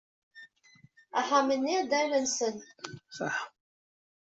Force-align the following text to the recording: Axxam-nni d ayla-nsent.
Axxam-nni 1.19 1.77
d 1.89 1.91
ayla-nsent. 1.99 2.63